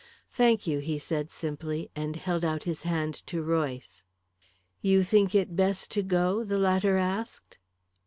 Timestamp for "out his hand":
2.43-3.13